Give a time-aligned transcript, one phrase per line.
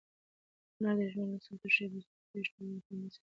[0.75, 3.19] هنر د ژوند له سختو شېبو څخه د تېښتې یو خوندي ځای دی.